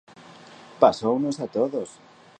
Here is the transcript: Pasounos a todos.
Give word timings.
Pasounos 0.81 1.37
a 1.39 1.47
todos. 1.55 1.89